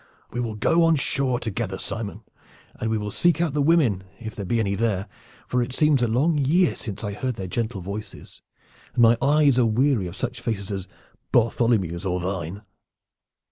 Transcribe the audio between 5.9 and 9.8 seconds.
a long year since I heard their gentle voices, and my eyes are